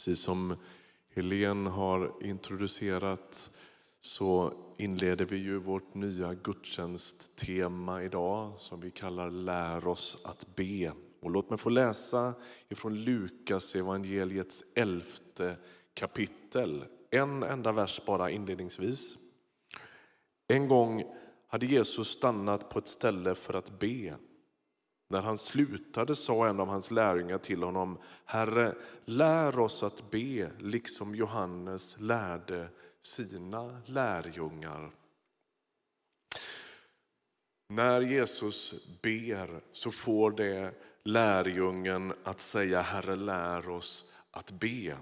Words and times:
Precis 0.00 0.20
som 0.20 0.56
Helene 1.14 1.70
har 1.70 2.12
introducerat 2.20 3.50
så 4.00 4.52
inleder 4.78 5.24
vi 5.24 5.36
ju 5.36 5.58
vårt 5.58 5.94
nya 5.94 6.34
gudstjänsttema 6.34 8.02
idag 8.02 8.52
som 8.58 8.80
vi 8.80 8.90
kallar 8.90 9.30
Lär 9.30 9.86
oss 9.86 10.18
att 10.24 10.56
be. 10.56 10.92
Och 11.20 11.30
låt 11.30 11.50
mig 11.50 11.58
få 11.58 11.70
läsa 11.70 12.34
ifrån 12.68 13.04
Lukas 13.04 13.74
evangeliets 13.74 14.64
elfte 14.74 15.56
kapitel. 15.94 16.84
En 17.10 17.42
enda 17.42 17.72
vers 17.72 18.00
bara 18.06 18.30
inledningsvis. 18.30 19.18
En 20.48 20.68
gång 20.68 21.04
hade 21.48 21.66
Jesus 21.66 22.08
stannat 22.08 22.70
på 22.70 22.78
ett 22.78 22.88
ställe 22.88 23.34
för 23.34 23.54
att 23.54 23.78
be. 23.78 24.16
När 25.10 25.22
han 25.22 25.38
slutade 25.38 26.16
sa 26.16 26.46
en 26.46 26.60
av 26.60 26.68
hans 26.68 26.90
lärjungar 26.90 27.38
till 27.38 27.62
honom, 27.62 27.98
Herre, 28.24 28.74
lär 29.04 29.58
oss 29.58 29.82
att 29.82 30.10
be 30.10 30.50
liksom 30.58 31.14
Johannes 31.14 31.96
lärde 31.98 32.68
sina 33.02 33.80
lärjungar. 33.86 34.90
När 37.68 38.00
Jesus 38.00 38.74
ber 39.02 39.60
så 39.72 39.90
får 39.90 40.30
det 40.30 40.74
lärjungen 41.04 42.12
att 42.24 42.40
säga 42.40 42.80
Herre 42.80 43.16
lär 43.16 43.68
oss 43.68 44.04
att 44.30 44.50
be. 44.50 44.96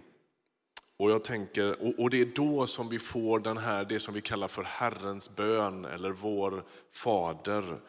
Och 0.97 1.11
jag 1.11 1.25
tänker, 1.25 2.01
och 2.01 2.11
det 2.11 2.21
är 2.21 2.33
då 2.37 2.67
som 2.67 2.89
vi 2.89 2.99
får 2.99 3.39
den 3.39 3.59
här, 3.59 3.85
det 3.85 4.01
som 4.01 4.15
vi 4.15 4.21
kallar 4.21 4.49
för 4.49 4.63
Herrens 4.63 5.37
bön 5.37 5.85
eller 5.85 6.11
vår 6.11 6.65
fader 6.93 7.81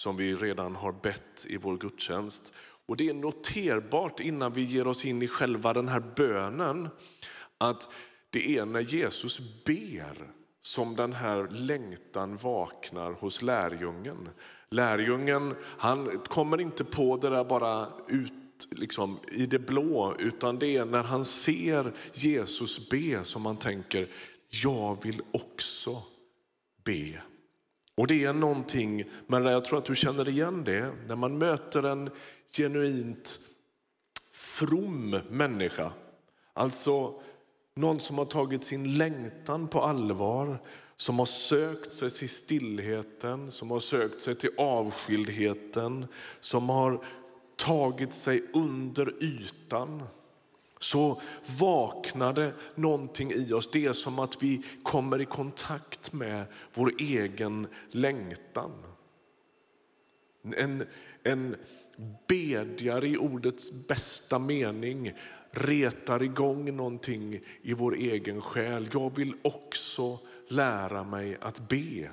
som 0.00 0.16
vi 0.16 0.34
redan 0.34 0.76
har 0.76 0.92
bett 0.92 1.46
i 1.48 1.56
vår 1.56 1.76
gudstjänst. 1.76 2.52
Och 2.86 2.96
det 2.96 3.08
är 3.08 3.14
noterbart 3.14 4.20
innan 4.20 4.52
vi 4.52 4.62
ger 4.62 4.86
oss 4.86 5.04
in 5.04 5.22
i 5.22 5.28
själva 5.28 5.72
den 5.72 5.88
här 5.88 6.00
bönen 6.16 6.88
att 7.58 7.88
det 8.30 8.56
är 8.58 8.66
när 8.66 8.80
Jesus 8.80 9.40
ber 9.64 10.32
som 10.62 10.96
den 10.96 11.12
här 11.12 11.48
längtan 11.48 12.36
vaknar 12.36 13.12
hos 13.12 13.42
lärjungen. 13.42 14.28
Lärjungen 14.70 15.54
han 15.62 16.18
kommer 16.18 16.60
inte 16.60 16.84
på 16.84 17.16
det 17.16 17.30
där 17.30 17.44
bara 17.44 17.88
ut 18.08 18.32
liksom, 18.70 19.18
i 19.32 19.46
det 19.46 19.58
blå 19.58 20.16
utan 20.18 20.58
det 20.58 20.76
är 20.76 20.84
när 20.84 21.02
han 21.02 21.24
ser 21.24 21.92
Jesus 22.12 22.88
be 22.90 23.24
som 23.24 23.46
han 23.46 23.56
tänker 23.56 24.08
jag 24.48 25.02
vill 25.02 25.22
också 25.32 26.02
be. 26.84 27.22
Och 27.98 28.06
det 28.06 28.24
är 28.24 28.32
någonting, 28.32 29.04
men 29.26 29.44
jag 29.44 29.64
tror 29.64 29.78
att 29.78 29.84
du 29.84 29.96
känner 29.96 30.28
igen 30.28 30.64
det, 30.64 30.92
när 31.06 31.16
man 31.16 31.38
möter 31.38 31.82
en 31.82 32.10
genuint 32.56 33.40
from 34.32 35.10
människa. 35.30 35.92
Alltså 36.52 37.20
någon 37.74 38.00
som 38.00 38.18
har 38.18 38.24
tagit 38.24 38.64
sin 38.64 38.94
längtan 38.94 39.68
på 39.68 39.82
allvar, 39.82 40.62
som 40.96 41.18
har 41.18 41.26
sökt 41.26 41.92
sig 41.92 42.10
till 42.10 42.28
stillheten, 42.28 43.50
som 43.50 43.70
har 43.70 43.80
sökt 43.80 44.22
sig 44.22 44.34
till 44.34 44.50
avskildheten, 44.58 46.06
som 46.40 46.68
har 46.68 47.04
tagit 47.56 48.14
sig 48.14 48.44
under 48.54 49.24
ytan 49.24 50.02
så 50.78 51.20
vaknade 51.58 52.52
någonting 52.74 53.32
i 53.32 53.52
oss. 53.52 53.70
Det 53.72 53.86
är 53.86 53.92
som 53.92 54.18
att 54.18 54.42
vi 54.42 54.62
kommer 54.82 55.20
i 55.20 55.24
kontakt 55.24 56.12
med 56.12 56.44
vår 56.74 56.92
egen 56.98 57.66
längtan. 57.90 58.72
En, 60.56 60.84
en 61.22 61.56
bedjare 62.28 63.08
i 63.08 63.16
ordets 63.16 63.72
bästa 63.72 64.38
mening 64.38 65.12
retar 65.50 66.22
igång 66.22 66.76
någonting 66.76 67.40
i 67.62 67.74
vår 67.74 67.94
egen 67.94 68.40
själ. 68.40 68.88
Jag 68.92 69.16
vill 69.16 69.34
också 69.42 70.18
lära 70.48 71.04
mig 71.04 71.36
att 71.40 71.68
be. 71.68 72.10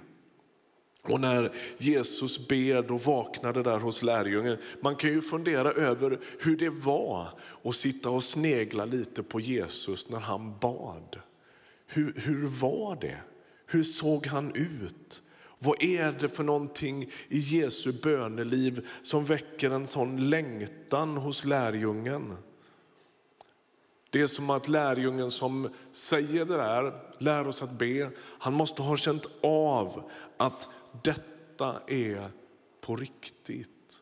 Och 1.07 1.21
när 1.21 1.51
Jesus 1.77 2.47
ber 2.47 2.81
då 2.81 2.97
vaknade 2.97 3.63
där 3.63 3.79
hos 3.79 4.01
lärjungen. 4.01 4.57
Man 4.81 4.95
kan 4.95 5.09
ju 5.09 5.21
fundera 5.21 5.71
över 5.71 6.19
hur 6.39 6.57
det 6.57 6.69
var 6.69 7.29
att 7.63 7.75
sitta 7.75 8.09
och 8.09 8.23
snegla 8.23 8.85
lite 8.85 9.23
på 9.23 9.39
Jesus 9.39 10.09
när 10.09 10.19
han 10.19 10.59
bad. 10.59 11.19
Hur, 11.87 12.13
hur 12.15 12.47
var 12.47 12.97
det? 13.01 13.17
Hur 13.67 13.83
såg 13.83 14.27
han 14.27 14.51
ut? 14.55 15.21
Vad 15.59 15.83
är 15.83 16.11
det 16.11 16.29
för 16.29 16.43
någonting 16.43 17.03
i 17.27 17.39
Jesu 17.39 17.93
böneliv 18.03 18.87
som 19.01 19.25
väcker 19.25 19.69
en 19.69 19.87
sån 19.87 20.29
längtan 20.29 21.17
hos 21.17 21.45
lärjungen? 21.45 22.33
Det 24.15 24.21
är 24.21 24.27
som 24.27 24.49
att 24.49 24.67
lärjungen 24.67 25.31
som 25.31 25.69
säger 25.91 26.45
det 26.45 26.57
där, 26.57 26.93
lär 27.17 27.47
oss 27.47 27.61
att 27.61 27.71
be, 27.71 28.09
han 28.19 28.53
måste 28.53 28.81
ha 28.81 28.97
känt 28.97 29.25
av 29.43 30.11
att 30.37 30.69
detta 31.03 31.79
är 31.87 32.29
på 32.81 32.95
riktigt. 32.95 34.01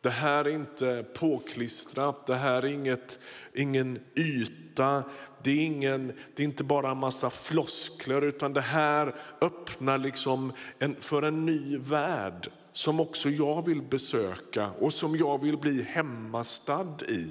Det 0.00 0.10
här 0.10 0.44
är 0.44 0.50
inte 0.50 1.04
påklistrat, 1.14 2.26
det 2.26 2.34
här 2.34 2.62
är 2.62 2.66
inget, 2.66 3.18
ingen 3.54 3.98
yta, 4.16 5.04
det 5.42 5.50
är, 5.50 5.64
ingen, 5.64 6.12
det 6.34 6.42
är 6.42 6.44
inte 6.44 6.64
bara 6.64 6.90
en 6.90 6.98
massa 6.98 7.30
floskler 7.30 8.22
utan 8.22 8.52
det 8.52 8.60
här 8.60 9.14
öppnar 9.40 9.98
liksom 9.98 10.52
en, 10.78 10.94
för 11.00 11.22
en 11.22 11.46
ny 11.46 11.78
värld 11.78 12.50
som 12.72 13.00
också 13.00 13.30
jag 13.30 13.66
vill 13.66 13.82
besöka 13.82 14.70
och 14.70 14.92
som 14.92 15.16
jag 15.16 15.40
vill 15.40 15.56
bli 15.56 15.82
hemmastad 15.82 16.96
i. 17.08 17.28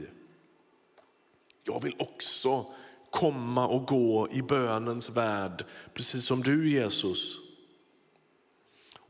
Jag 1.72 1.84
vill 1.84 1.96
också 2.00 2.66
komma 3.10 3.68
och 3.68 3.88
gå 3.88 4.28
i 4.32 4.42
bönens 4.42 5.10
värld, 5.10 5.66
precis 5.94 6.26
som 6.26 6.44
du 6.44 6.70
Jesus. 6.70 7.40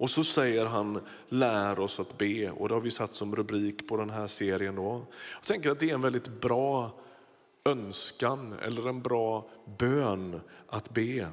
Och 0.01 0.09
så 0.09 0.23
säger 0.23 0.66
han, 0.66 1.01
lär 1.29 1.79
oss 1.79 1.99
att 1.99 2.17
be. 2.17 2.51
Och 2.51 2.67
det 2.67 2.73
har 2.73 2.81
vi 2.81 2.91
satt 2.91 3.16
som 3.16 3.35
rubrik 3.35 3.88
på 3.88 3.97
den 3.97 4.09
här 4.09 4.27
serien. 4.27 4.75
Då. 4.75 5.05
Jag 5.35 5.44
tänker 5.47 5.69
att 5.69 5.79
det 5.79 5.89
är 5.89 5.94
en 5.94 6.01
väldigt 6.01 6.41
bra 6.41 6.91
önskan 7.66 8.53
eller 8.61 8.89
en 8.89 9.01
bra 9.01 9.49
bön 9.78 10.41
att 10.67 10.89
be. 10.89 11.28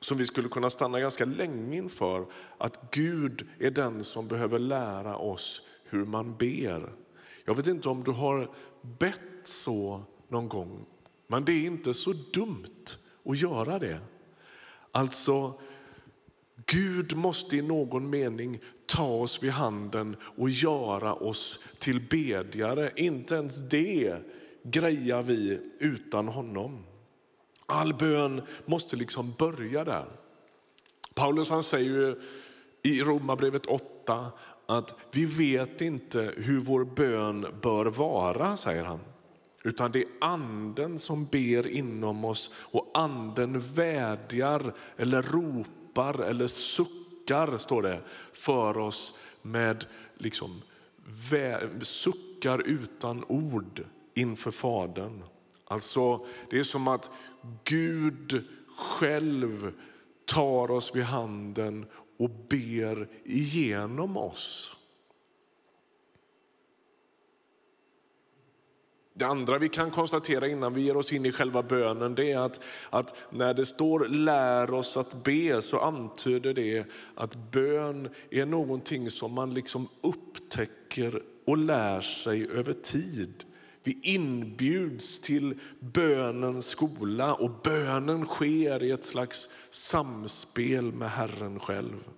Som 0.00 0.18
vi 0.18 0.26
skulle 0.26 0.48
kunna 0.48 0.70
stanna 0.70 1.00
ganska 1.00 1.24
länge 1.24 1.76
inför. 1.76 2.26
Att 2.58 2.90
Gud 2.90 3.48
är 3.58 3.70
den 3.70 4.04
som 4.04 4.28
behöver 4.28 4.58
lära 4.58 5.16
oss 5.16 5.62
hur 5.84 6.04
man 6.04 6.36
ber. 6.36 6.92
Jag 7.44 7.54
vet 7.54 7.66
inte 7.66 7.88
om 7.88 8.04
du 8.04 8.10
har 8.10 8.50
bett 8.82 9.20
så 9.42 10.02
någon 10.28 10.48
gång. 10.48 10.86
Men 11.26 11.44
det 11.44 11.52
är 11.52 11.66
inte 11.66 11.94
så 11.94 12.12
dumt 12.12 12.98
att 13.24 13.38
göra 13.38 13.78
det. 13.78 14.00
Alltså, 14.92 15.60
Gud 16.66 17.16
måste 17.16 17.56
i 17.56 17.62
någon 17.62 18.10
mening 18.10 18.60
ta 18.86 19.08
oss 19.08 19.42
vid 19.42 19.50
handen 19.50 20.16
och 20.36 20.50
göra 20.50 21.14
oss 21.14 21.60
till 21.78 22.00
bedjare. 22.00 22.90
Inte 22.96 23.34
ens 23.34 23.56
det 23.56 24.16
grejar 24.62 25.22
vi 25.22 25.60
utan 25.78 26.28
honom. 26.28 26.84
All 27.66 27.94
bön 27.94 28.42
måste 28.64 28.96
liksom 28.96 29.34
börja 29.38 29.84
där. 29.84 30.06
Paulus 31.14 31.50
han 31.50 31.62
säger 31.62 31.90
ju 31.90 32.20
i 32.82 33.02
Romarbrevet 33.02 33.66
8 33.66 34.32
att 34.66 34.94
vi 35.12 35.24
vet 35.24 35.80
inte 35.80 36.34
hur 36.36 36.60
vår 36.60 36.84
bön 36.84 37.46
bör 37.62 37.86
vara, 37.86 38.56
säger 38.56 38.84
han. 38.84 39.00
Utan 39.66 39.92
det 39.92 39.98
är 39.98 40.08
anden 40.20 40.98
som 40.98 41.26
ber 41.26 41.66
inom 41.66 42.24
oss 42.24 42.50
och 42.54 42.90
anden 42.94 43.60
vädjar 43.60 44.74
eller 44.96 45.22
ropar 45.22 46.22
eller 46.22 46.46
suckar, 46.46 47.58
står 47.58 47.82
det, 47.82 48.00
för 48.32 48.78
oss 48.78 49.14
med 49.42 49.86
liksom, 50.16 50.62
suckar 51.82 52.62
utan 52.66 53.24
ord 53.24 53.84
inför 54.14 54.50
Fadern. 54.50 55.22
Alltså, 55.64 56.26
det 56.50 56.58
är 56.58 56.64
som 56.64 56.88
att 56.88 57.10
Gud 57.64 58.44
själv 58.76 59.72
tar 60.24 60.70
oss 60.70 60.96
vid 60.96 61.04
handen 61.04 61.86
och 62.18 62.30
ber 62.30 63.08
igenom 63.24 64.16
oss. 64.16 64.76
Det 69.18 69.24
andra 69.24 69.58
vi 69.58 69.68
kan 69.68 69.90
konstatera 69.90 70.48
innan 70.48 70.74
vi 70.74 70.80
ger 70.80 70.96
oss 70.96 71.12
in 71.12 71.26
i 71.26 71.32
själva 71.32 71.62
bönen 71.62 72.14
det 72.14 72.32
är 72.32 72.38
att, 72.38 72.60
att 72.90 73.16
när 73.30 73.54
det 73.54 73.66
står 73.66 74.08
lär 74.08 74.74
oss 74.74 74.96
att 74.96 75.24
be 75.24 75.62
så 75.62 75.78
antyder 75.78 76.54
det 76.54 76.84
att 77.14 77.34
bön 77.50 78.08
är 78.30 78.46
någonting 78.46 79.10
som 79.10 79.32
man 79.32 79.54
liksom 79.54 79.88
upptäcker 80.00 81.22
och 81.46 81.58
lär 81.58 82.00
sig 82.00 82.50
över 82.50 82.72
tid. 82.72 83.44
Vi 83.82 84.00
inbjuds 84.02 85.20
till 85.20 85.60
bönens 85.80 86.66
skola 86.66 87.34
och 87.34 87.50
bönen 87.64 88.26
sker 88.26 88.82
i 88.82 88.90
ett 88.90 89.04
slags 89.04 89.48
samspel 89.70 90.92
med 90.92 91.10
Herren 91.10 91.60
själv. 91.60 92.08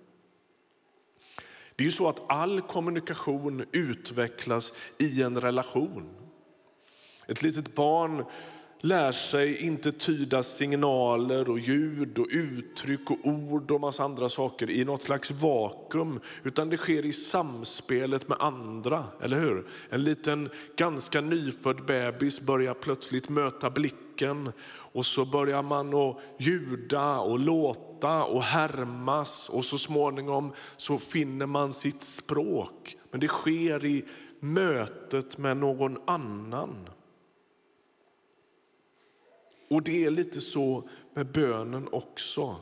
Det 1.75 1.83
är 1.83 1.85
ju 1.85 1.91
så 1.91 2.09
att 2.09 2.31
all 2.31 2.61
kommunikation 2.61 3.65
utvecklas 3.71 4.73
i 4.97 5.21
en 5.21 5.41
relation. 5.41 6.09
Ett 7.29 7.41
litet 7.41 7.75
barn 7.75 8.25
lär 8.81 9.11
sig 9.11 9.65
inte 9.65 9.91
tyda 9.91 10.43
signaler 10.43 11.49
och 11.49 11.59
ljud 11.59 12.19
och 12.19 12.27
uttryck 12.29 13.11
och 13.11 13.17
ord 13.23 13.71
och 13.71 13.81
massa 13.81 14.03
andra 14.03 14.29
saker 14.29 14.69
i 14.69 14.85
något 14.85 15.01
slags 15.01 15.31
vakuum, 15.31 16.19
utan 16.43 16.69
det 16.69 16.77
sker 16.77 17.05
i 17.05 17.13
samspelet 17.13 18.27
med 18.27 18.37
andra, 18.41 19.03
eller 19.21 19.39
hur? 19.39 19.67
En 19.89 20.03
liten 20.03 20.49
ganska 20.77 21.21
nyfödd 21.21 21.85
bebis 21.85 22.41
börjar 22.41 22.73
plötsligt 22.73 23.29
möta 23.29 23.69
blicken 23.69 24.51
och 24.71 25.05
så 25.05 25.25
börjar 25.25 25.63
man 25.63 25.93
att 25.93 26.17
ljuda 26.39 27.19
och 27.19 27.39
låta 27.39 28.23
och 28.23 28.43
härmas 28.43 29.49
och 29.49 29.65
så 29.65 29.77
småningom 29.77 30.53
så 30.77 30.97
finner 30.97 31.45
man 31.45 31.73
sitt 31.73 32.03
språk. 32.03 32.97
Men 33.11 33.19
det 33.19 33.27
sker 33.27 33.85
i 33.85 34.05
mötet 34.39 35.37
med 35.37 35.57
någon 35.57 35.97
annan. 36.07 36.75
Och 39.69 39.83
det 39.83 40.05
är 40.05 40.11
lite 40.11 40.41
så 40.41 40.89
med 41.13 41.31
bönen 41.31 41.87
också. 41.91 42.55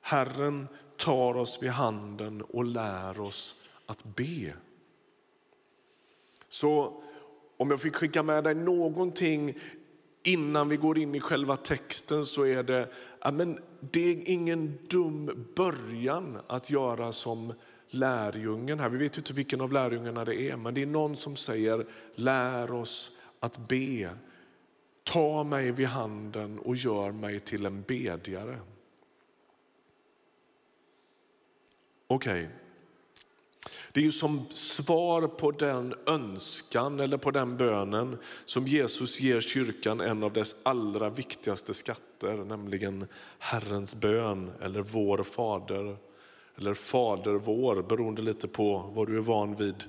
Herren 0.00 0.68
tar 0.96 1.36
oss 1.36 1.58
vid 1.62 1.70
handen 1.70 2.42
och 2.42 2.64
lär 2.64 3.20
oss 3.20 3.54
att 3.86 4.04
be. 4.04 4.52
Så 6.48 7.02
om 7.56 7.70
jag 7.70 7.80
fick 7.80 7.94
skicka 7.94 8.22
med 8.22 8.44
dig 8.44 8.54
någonting 8.54 9.58
innan 10.22 10.68
vi 10.68 10.76
går 10.76 10.98
in 10.98 11.14
i 11.14 11.20
själva 11.20 11.56
texten 11.56 12.26
så 12.26 12.46
är 12.46 12.62
det, 12.62 12.88
ja, 13.20 13.30
men 13.30 13.58
det 13.80 14.00
är 14.00 14.28
ingen 14.28 14.78
dum 14.88 15.46
början 15.56 16.38
att 16.46 16.70
göra 16.70 17.12
som 17.12 17.52
lärjungen 17.90 18.80
här. 18.80 18.88
Vi 18.88 18.98
vet 18.98 19.16
inte 19.16 19.32
vilken 19.32 19.60
av 19.60 19.72
lärjungarna 19.72 20.24
det 20.24 20.40
är, 20.40 20.56
men 20.56 20.74
det 20.74 20.82
är 20.82 20.86
någon 20.86 21.16
som 21.16 21.36
säger 21.36 21.86
lär 22.14 22.72
oss 22.72 23.12
att 23.40 23.68
be. 23.68 24.10
Ta 25.12 25.44
mig 25.44 25.72
vid 25.72 25.86
handen 25.86 26.58
och 26.58 26.76
gör 26.76 27.12
mig 27.12 27.40
till 27.40 27.66
en 27.66 27.82
bedjare. 27.82 28.60
Okej. 32.06 32.44
Okay. 32.44 32.54
Det 33.92 34.00
är 34.00 34.04
ju 34.04 34.12
som 34.12 34.46
svar 34.50 35.28
på 35.28 35.50
den 35.50 35.94
önskan 36.06 37.00
eller 37.00 37.16
på 37.16 37.30
den 37.30 37.56
bönen 37.56 38.18
som 38.44 38.66
Jesus 38.66 39.20
ger 39.20 39.40
kyrkan 39.40 40.00
en 40.00 40.22
av 40.22 40.32
dess 40.32 40.56
allra 40.62 41.10
viktigaste 41.10 41.74
skatter, 41.74 42.36
nämligen 42.36 43.06
Herrens 43.38 43.94
bön 43.94 44.50
eller 44.60 44.80
Vår 44.80 45.22
Fader 45.22 45.96
eller 46.56 46.74
Fader 46.74 47.32
vår, 47.32 47.82
beroende 47.82 48.22
lite 48.22 48.48
på 48.48 48.90
vad 48.94 49.06
du 49.06 49.16
är 49.16 49.22
van 49.22 49.54
vid. 49.54 49.84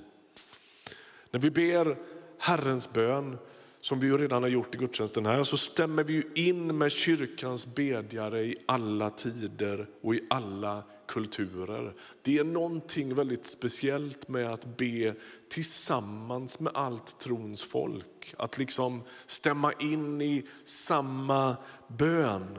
När 1.30 1.40
vi 1.40 1.50
ber 1.50 1.96
Herrens 2.38 2.92
bön 2.92 3.38
som 3.80 4.00
vi 4.00 4.06
ju 4.06 4.18
redan 4.18 4.42
har 4.42 4.50
gjort 4.50 4.74
i 4.74 4.78
gudstjänsten 4.78 5.26
här, 5.26 5.42
så 5.42 5.56
stämmer 5.56 6.04
vi 6.04 6.22
in 6.34 6.78
med 6.78 6.92
kyrkans 6.92 7.66
bedjare 7.66 8.44
i 8.44 8.56
alla 8.66 9.10
tider 9.10 9.86
och 10.00 10.14
i 10.14 10.20
alla 10.30 10.82
kulturer. 11.08 11.94
Det 12.22 12.38
är 12.38 12.44
någonting 12.44 13.14
väldigt 13.14 13.46
speciellt 13.46 14.28
med 14.28 14.52
att 14.52 14.76
be 14.76 15.14
tillsammans 15.48 16.60
med 16.60 16.72
allt 16.74 17.18
trons 17.18 17.62
folk. 17.62 18.34
Att 18.38 18.58
liksom 18.58 19.02
stämma 19.26 19.72
in 19.72 20.22
i 20.22 20.46
samma 20.64 21.56
bön. 21.88 22.58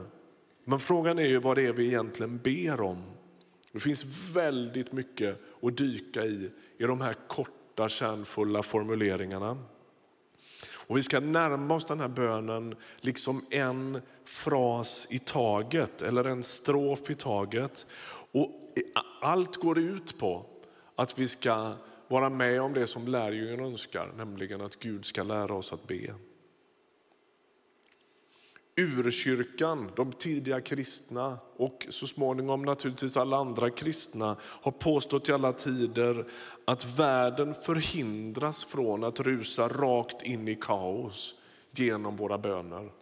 Men 0.64 0.80
frågan 0.80 1.18
är 1.18 1.26
ju 1.26 1.38
vad 1.38 1.56
det 1.56 1.66
är 1.66 1.72
vi 1.72 1.86
egentligen 1.86 2.38
ber 2.38 2.80
om. 2.80 3.02
Det 3.72 3.80
finns 3.80 4.34
väldigt 4.34 4.92
mycket 4.92 5.40
att 5.62 5.76
dyka 5.76 6.24
i, 6.24 6.50
i 6.78 6.84
de 6.84 7.00
här 7.00 7.16
korta 7.28 7.88
kärnfulla 7.88 8.62
formuleringarna. 8.62 9.58
Och 10.92 10.98
vi 10.98 11.02
ska 11.02 11.20
närma 11.20 11.74
oss 11.74 11.84
den 11.84 12.00
här 12.00 12.08
bönen 12.08 12.74
liksom 13.00 13.44
en 13.50 14.00
fras 14.24 15.06
i 15.10 15.18
taget 15.18 16.02
eller 16.02 16.24
en 16.24 16.42
strof 16.42 17.10
i 17.10 17.14
taget. 17.14 17.86
Och 18.32 18.50
allt 19.20 19.56
går 19.56 19.78
ut 19.78 20.18
på 20.18 20.46
att 20.96 21.18
vi 21.18 21.28
ska 21.28 21.72
vara 22.08 22.30
med 22.30 22.62
om 22.62 22.72
det 22.72 22.86
som 22.86 23.08
lärjungen 23.08 23.60
önskar, 23.60 24.12
nämligen 24.16 24.60
att 24.60 24.78
Gud 24.78 25.04
ska 25.04 25.22
lära 25.22 25.54
oss 25.54 25.72
att 25.72 25.86
be. 25.86 26.14
Urkyrkan, 28.76 29.90
de 29.96 30.12
tidiga 30.12 30.60
kristna 30.60 31.38
och 31.56 31.86
så 31.90 32.06
småningom 32.06 32.62
naturligtvis 32.62 33.16
alla 33.16 33.36
andra 33.36 33.70
kristna 33.70 34.36
har 34.40 34.72
påstått 34.72 35.28
i 35.28 35.32
alla 35.32 35.52
tider 35.52 36.28
att 36.64 36.98
världen 36.98 37.54
förhindras 37.54 38.64
från 38.64 39.04
att 39.04 39.20
rusa 39.20 39.68
rakt 39.68 40.22
in 40.22 40.48
i 40.48 40.54
kaos 40.54 41.34
genom 41.70 42.16
våra 42.16 42.38
böner. 42.38 42.92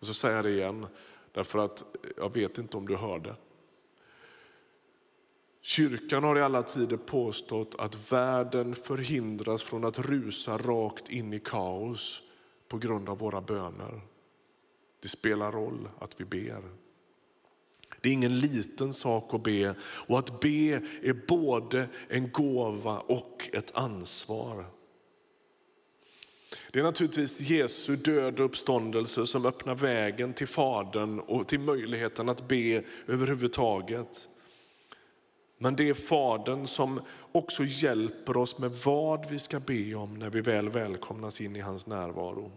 Och 0.00 0.06
så 0.06 0.14
säger 0.14 0.36
jag 0.36 0.44
det 0.44 0.50
igen, 0.50 0.86
därför 1.32 1.58
att 1.58 1.84
jag 2.16 2.32
vet 2.34 2.58
inte 2.58 2.76
om 2.76 2.88
du 2.88 2.96
hörde. 2.96 3.34
Kyrkan 5.60 6.24
har 6.24 6.38
i 6.38 6.42
alla 6.42 6.62
tider 6.62 6.96
påstått 6.96 7.74
att 7.78 8.12
världen 8.12 8.74
förhindras 8.74 9.62
från 9.62 9.84
att 9.84 9.98
rusa 9.98 10.58
rakt 10.58 11.10
in 11.10 11.32
i 11.32 11.40
kaos 11.40 12.22
på 12.68 12.78
grund 12.78 13.08
av 13.08 13.18
våra 13.18 13.40
böner. 13.40 14.00
Det 15.00 15.08
spelar 15.08 15.52
roll 15.52 15.88
att 15.98 16.20
vi 16.20 16.24
ber. 16.24 16.62
Det 18.00 18.08
är 18.08 18.12
ingen 18.12 18.38
liten 18.38 18.92
sak 18.92 19.34
att 19.34 19.42
be 19.42 19.74
och 19.82 20.18
att 20.18 20.40
be 20.40 20.82
är 21.02 21.26
både 21.26 21.88
en 22.08 22.30
gåva 22.30 22.98
och 22.98 23.50
ett 23.52 23.76
ansvar. 23.76 24.64
Det 26.72 26.78
är 26.78 26.82
naturligtvis 26.82 27.40
Jesu 27.40 27.96
död 27.96 28.40
och 28.40 28.46
uppståndelse 28.46 29.26
som 29.26 29.46
öppnar 29.46 29.74
vägen 29.74 30.32
till 30.32 30.48
Fadern 30.48 31.20
och 31.20 31.48
till 31.48 31.60
möjligheten 31.60 32.28
att 32.28 32.48
be 32.48 32.82
överhuvudtaget. 33.06 34.28
Men 35.58 35.76
det 35.76 35.88
är 35.88 35.94
Fadern 35.94 36.66
som 36.66 37.00
också 37.32 37.64
hjälper 37.64 38.36
oss 38.36 38.58
med 38.58 38.70
vad 38.70 39.30
vi 39.30 39.38
ska 39.38 39.60
be 39.60 39.94
om 39.94 40.14
när 40.14 40.30
vi 40.30 40.40
väl 40.40 40.68
välkomnas 40.68 41.40
in 41.40 41.56
i 41.56 41.60
hans 41.60 41.86
närvaro. 41.86 42.50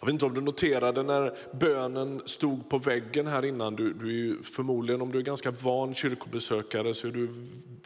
Jag 0.00 0.06
vet 0.06 0.12
inte 0.12 0.24
om 0.24 0.34
du 0.34 0.40
noterade 0.40 1.02
när 1.02 1.38
bönen 1.52 2.22
stod 2.24 2.68
på 2.68 2.78
väggen 2.78 3.26
här 3.26 3.44
innan. 3.44 3.76
Du, 3.76 3.92
du 3.92 4.30
är 4.30 4.42
förmodligen, 4.42 5.02
om 5.02 5.12
du 5.12 5.18
är 5.18 5.22
ganska 5.22 5.50
van 5.50 5.94
kyrkobesökare, 5.94 6.94
så 6.94 7.06
är 7.06 7.12
du 7.12 7.28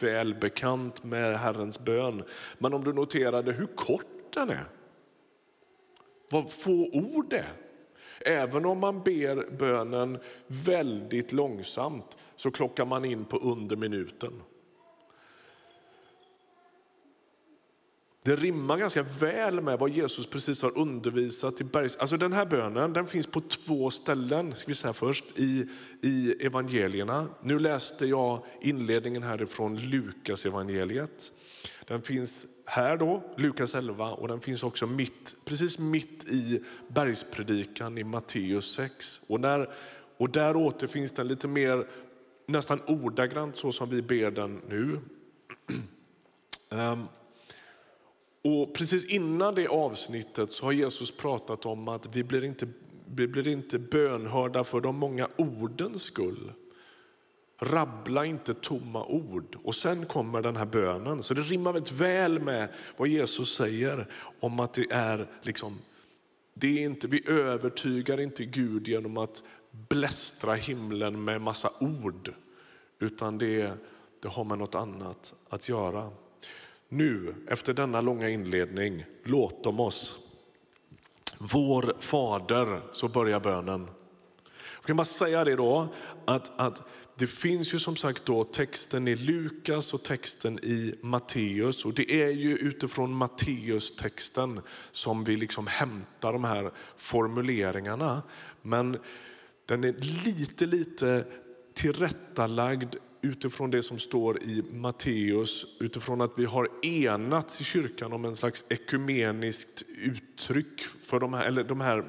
välbekant 0.00 1.04
med 1.04 1.38
Herrens 1.38 1.80
bön. 1.80 2.22
Men 2.58 2.74
om 2.74 2.84
du 2.84 2.92
noterade 2.92 3.52
hur 3.52 3.66
kort 3.66 4.32
den 4.34 4.50
är. 4.50 4.64
Vad 6.30 6.52
få 6.52 6.88
ord 6.92 7.30
det 7.30 7.38
är. 7.38 7.65
Även 8.26 8.64
om 8.64 8.78
man 8.78 9.02
ber 9.02 9.50
bönen 9.58 10.18
väldigt 10.46 11.32
långsamt 11.32 12.16
så 12.36 12.50
klockar 12.50 12.84
man 12.84 13.04
in 13.04 13.24
på 13.24 13.36
under 13.36 13.76
minuten. 13.76 14.32
Det 18.26 18.36
rimmar 18.36 18.78
ganska 18.78 19.02
väl 19.02 19.60
med 19.60 19.78
vad 19.78 19.90
Jesus 19.90 20.26
precis 20.26 20.62
har 20.62 20.78
undervisat 20.78 21.60
i 21.60 21.64
bergs... 21.64 21.96
Alltså 21.96 22.16
den 22.16 22.32
här 22.32 22.46
bönen 22.46 22.92
den 22.92 23.06
finns 23.06 23.26
på 23.26 23.40
två 23.40 23.90
ställen 23.90 24.54
ska 24.54 24.68
vi 24.68 24.74
säga 24.74 24.92
först, 24.92 25.24
i, 25.38 25.68
i 26.02 26.46
evangelierna. 26.46 27.28
Nu 27.42 27.58
läste 27.58 28.06
jag 28.06 28.44
inledningen 28.60 29.22
härifrån 29.22 29.76
Lukas 29.76 30.46
evangeliet. 30.46 31.32
Den 31.86 32.02
finns 32.02 32.46
här 32.64 32.96
då, 32.96 33.22
Lukas 33.36 33.74
11, 33.74 34.10
och 34.10 34.28
den 34.28 34.40
finns 34.40 34.62
också 34.62 34.86
mitt, 34.86 35.36
precis 35.44 35.78
mitt 35.78 36.24
i 36.24 36.62
bergspredikan 36.88 37.98
i 37.98 38.04
Matteus 38.04 38.74
6. 38.74 39.20
Och, 39.26 39.40
där, 39.40 39.70
och 40.16 40.30
där 40.30 40.56
återfinns 40.56 41.12
den 41.12 41.28
lite 41.28 41.48
mer 41.48 41.86
nästan 42.46 42.80
ordagrant 42.86 43.56
så 43.56 43.72
som 43.72 43.90
vi 43.90 44.02
ber 44.02 44.30
den 44.30 44.60
nu. 44.68 45.00
um, 46.70 47.08
och 48.46 48.74
precis 48.74 49.06
innan 49.06 49.54
det 49.54 49.68
avsnittet 49.68 50.52
så 50.52 50.64
har 50.64 50.72
Jesus 50.72 51.10
pratat 51.10 51.66
om 51.66 51.88
att 51.88 52.16
vi 52.16 52.24
blir 52.24 52.44
inte, 52.44 52.68
vi 53.14 53.28
blir 53.28 53.48
inte 53.48 53.78
bönhörda 53.78 54.64
för 54.64 54.80
de 54.80 54.96
många 54.96 55.28
ordens 55.36 56.02
skull. 56.02 56.52
Rabbla 57.58 58.24
inte 58.24 58.54
tomma 58.54 59.04
ord. 59.04 59.58
Och 59.64 59.74
sen 59.74 60.06
kommer 60.06 60.42
den 60.42 60.56
här 60.56 60.66
bönen. 60.66 61.22
Så 61.22 61.34
det 61.34 61.40
rimmar 61.40 61.72
väldigt 61.72 61.92
väl 61.92 62.40
med 62.40 62.68
vad 62.96 63.08
Jesus 63.08 63.56
säger 63.56 64.06
om 64.40 64.60
att 64.60 64.74
det 64.74 64.86
är 64.90 65.26
liksom, 65.42 65.78
det 66.54 66.66
är 66.66 66.82
inte, 66.82 67.08
vi 67.08 67.30
övertygar 67.30 68.20
inte 68.20 68.44
Gud 68.44 68.88
genom 68.88 69.16
att 69.16 69.42
blästra 69.70 70.54
himlen 70.54 71.24
med 71.24 71.40
massa 71.40 71.70
ord. 71.80 72.34
Utan 72.98 73.38
det, 73.38 73.72
det 74.22 74.28
har 74.28 74.44
med 74.44 74.58
något 74.58 74.74
annat 74.74 75.34
att 75.48 75.68
göra. 75.68 76.10
Nu, 76.88 77.34
efter 77.48 77.74
denna 77.74 78.00
långa 78.00 78.28
inledning, 78.28 79.04
låt 79.24 79.66
om 79.66 79.80
oss. 79.80 80.18
Vår 81.38 81.96
Fader, 82.00 82.80
så 82.92 83.08
börjar 83.08 83.40
bönen. 83.40 83.88
Jag 84.76 84.84
kan 84.84 84.96
bara 84.96 85.04
säga 85.04 85.44
det 85.44 85.56
då, 85.56 85.88
att, 86.24 86.60
att 86.60 86.82
det 87.18 87.26
finns 87.26 87.74
ju 87.74 87.78
som 87.78 87.96
sagt 87.96 88.24
då 88.24 88.44
texten 88.44 89.08
i 89.08 89.14
Lukas 89.14 89.94
och 89.94 90.02
texten 90.02 90.58
i 90.58 90.94
Matteus. 91.02 91.84
Och 91.84 91.94
det 91.94 92.22
är 92.22 92.30
ju 92.30 92.56
utifrån 92.56 93.12
Matteus-texten 93.12 94.60
som 94.90 95.24
vi 95.24 95.36
liksom 95.36 95.66
hämtar 95.66 96.32
de 96.32 96.44
här 96.44 96.70
formuleringarna. 96.96 98.22
Men 98.62 98.98
den 99.66 99.84
är 99.84 99.92
lite, 100.24 100.66
lite 100.66 101.24
tillrättalagd 101.74 102.96
utifrån 103.20 103.70
det 103.70 103.82
som 103.82 103.98
står 103.98 104.42
i 104.42 104.62
Matteus, 104.72 105.66
utifrån 105.80 106.20
att 106.20 106.38
vi 106.38 106.44
har 106.44 106.68
enats 106.82 107.60
i 107.60 107.64
kyrkan 107.64 108.12
om 108.12 108.24
en 108.24 108.36
slags 108.36 108.64
ekumeniskt 108.68 109.82
uttryck 109.88 110.80
för 110.80 111.20
de 111.20 111.34
här, 111.34 111.46
eller 111.46 111.64
de 111.64 111.80
här 111.80 112.04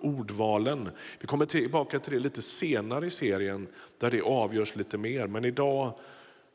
ordvalen. 0.00 0.90
Vi 1.20 1.26
kommer 1.26 1.44
tillbaka 1.44 2.00
till 2.00 2.12
det 2.12 2.18
lite 2.18 2.42
senare 2.42 3.06
i 3.06 3.10
serien 3.10 3.68
där 3.98 4.10
det 4.10 4.22
avgörs 4.22 4.76
lite 4.76 4.98
mer, 4.98 5.26
men 5.26 5.44
idag 5.44 5.98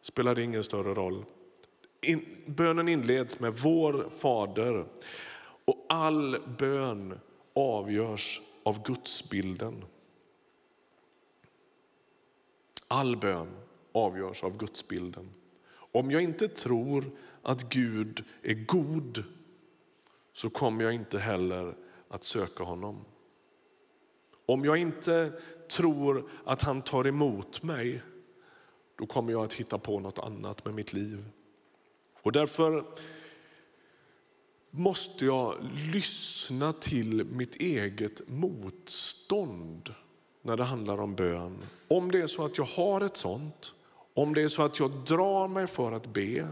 spelar 0.01 0.35
det 0.35 0.43
ingen 0.43 0.63
större 0.63 0.93
roll. 0.93 1.25
In, 2.01 2.25
bönen 2.45 2.87
inleds 2.87 3.39
med 3.39 3.53
Vår 3.53 4.09
Fader 4.11 4.85
och 5.65 5.85
all 5.89 6.37
bön 6.57 7.19
avgörs 7.55 8.41
av 8.63 8.83
gudsbilden. 8.83 9.85
All 12.87 13.17
bön 13.17 13.47
avgörs 13.91 14.43
av 14.43 14.57
gudsbilden. 14.57 15.29
Om 15.91 16.11
jag 16.11 16.21
inte 16.21 16.47
tror 16.47 17.11
att 17.41 17.69
Gud 17.69 18.23
är 18.41 18.53
god 18.53 19.23
så 20.33 20.49
kommer 20.49 20.83
jag 20.83 20.93
inte 20.93 21.19
heller 21.19 21.75
att 22.07 22.23
söka 22.23 22.63
honom. 22.63 23.05
Om 24.45 24.65
jag 24.65 24.77
inte 24.77 25.33
tror 25.69 26.29
att 26.45 26.61
han 26.61 26.81
tar 26.81 27.07
emot 27.07 27.63
mig 27.63 28.01
då 28.95 29.05
kommer 29.05 29.31
jag 29.31 29.43
att 29.43 29.53
hitta 29.53 29.77
på 29.77 29.99
något 29.99 30.19
annat 30.19 30.65
med 30.65 30.73
mitt 30.73 30.93
liv. 30.93 31.25
Och 32.21 32.31
därför 32.31 32.85
måste 34.69 35.25
jag 35.25 35.55
lyssna 35.93 36.73
till 36.73 37.25
mitt 37.25 37.55
eget 37.55 38.21
motstånd 38.27 39.93
när 40.41 40.57
det 40.57 40.63
handlar 40.63 41.01
om 41.01 41.15
bön. 41.15 41.57
Om 41.87 42.11
det 42.11 42.21
är 42.21 42.27
så 42.27 42.45
att 42.45 42.57
jag 42.57 42.65
har 42.65 43.01
ett 43.01 43.17
sånt 43.17 43.73
om 44.13 44.33
det 44.33 44.41
är 44.41 44.47
så 44.47 44.63
att 44.63 44.79
jag 44.79 44.91
drar 44.91 45.47
mig 45.47 45.67
för 45.67 45.91
att 45.91 46.13
be 46.13 46.47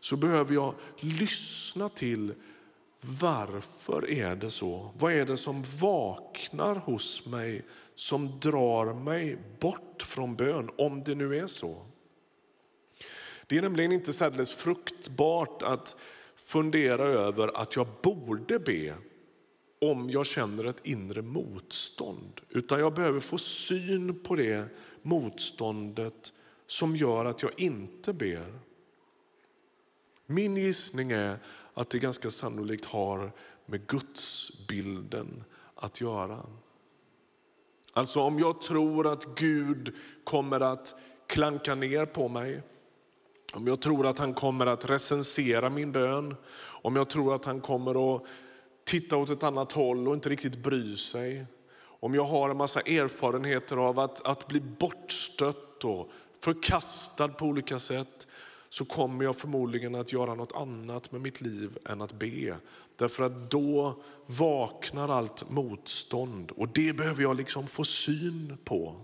så 0.00 0.16
behöver 0.16 0.54
jag 0.54 0.74
lyssna 1.00 1.88
till 1.88 2.34
varför 3.00 4.10
är 4.10 4.36
det 4.36 4.50
så? 4.50 4.90
Vad 4.98 5.12
är 5.12 5.26
det 5.26 5.36
som 5.36 5.64
vaknar 5.80 6.74
hos 6.74 7.26
mig 7.26 7.64
som 7.94 8.40
drar 8.40 8.94
mig 8.94 9.38
bort 9.60 10.02
från 10.02 10.36
bön, 10.36 10.70
om 10.78 11.04
det 11.04 11.14
nu 11.14 11.38
är 11.38 11.46
så? 11.46 11.86
Det 13.46 13.58
är 13.58 13.62
nämligen 13.62 13.92
inte 13.92 14.12
särdeles 14.12 14.54
fruktbart 14.54 15.62
att 15.62 15.96
fundera 16.36 17.02
över 17.02 17.56
att 17.56 17.76
jag 17.76 17.86
borde 18.02 18.58
be 18.58 18.94
om 19.80 20.10
jag 20.10 20.26
känner 20.26 20.64
ett 20.64 20.86
inre 20.86 21.22
motstånd. 21.22 22.40
Utan 22.48 22.80
jag 22.80 22.94
behöver 22.94 23.20
få 23.20 23.38
syn 23.38 24.22
på 24.22 24.36
det 24.36 24.66
motståndet 25.02 26.32
som 26.66 26.96
gör 26.96 27.24
att 27.24 27.42
jag 27.42 27.60
inte 27.60 28.12
ber? 28.12 28.58
Min 30.26 30.56
gissning 30.56 31.10
är 31.10 31.38
att 31.74 31.90
det 31.90 31.98
ganska 31.98 32.30
sannolikt 32.30 32.84
har 32.84 33.32
med 33.66 33.86
gudsbilden 33.86 35.44
att 35.74 36.00
göra. 36.00 36.46
Alltså 37.92 38.20
om 38.20 38.38
jag 38.38 38.60
tror 38.60 39.12
att 39.12 39.24
Gud 39.38 39.94
kommer 40.24 40.60
att 40.60 40.94
klanka 41.26 41.74
ner 41.74 42.06
på 42.06 42.28
mig, 42.28 42.62
om 43.54 43.66
jag 43.66 43.80
tror 43.80 44.06
att 44.06 44.18
han 44.18 44.34
kommer 44.34 44.66
att 44.66 44.90
recensera 44.90 45.70
min 45.70 45.92
bön, 45.92 46.34
om 46.82 46.96
jag 46.96 47.08
tror 47.08 47.34
att 47.34 47.44
han 47.44 47.60
kommer 47.60 48.16
att 48.16 48.22
titta 48.84 49.16
åt 49.16 49.30
ett 49.30 49.42
annat 49.42 49.72
håll 49.72 50.08
och 50.08 50.14
inte 50.14 50.28
riktigt 50.28 50.62
bry 50.62 50.96
sig, 50.96 51.46
om 52.00 52.14
jag 52.14 52.24
har 52.24 52.50
en 52.50 52.56
massa 52.56 52.80
erfarenheter 52.80 53.76
av 53.76 53.98
att, 53.98 54.26
att 54.26 54.48
bli 54.48 54.60
bortstött 54.60 55.84
och 55.84 56.10
förkastad 56.42 57.28
på 57.28 57.46
olika 57.46 57.78
sätt 57.78 58.28
så 58.68 58.84
kommer 58.84 59.24
jag 59.24 59.36
förmodligen 59.36 59.94
att 59.94 60.12
göra 60.12 60.34
något 60.34 60.52
annat 60.52 61.12
med 61.12 61.20
mitt 61.20 61.40
liv 61.40 61.78
än 61.84 62.02
att 62.02 62.12
be. 62.12 62.56
Därför 62.96 63.22
att 63.24 63.50
då 63.50 64.02
vaknar 64.26 65.08
allt 65.08 65.50
motstånd 65.50 66.52
och 66.56 66.68
det 66.68 66.96
behöver 66.96 67.22
jag 67.22 67.36
liksom 67.36 67.66
få 67.66 67.84
syn 67.84 68.58
på. 68.64 69.00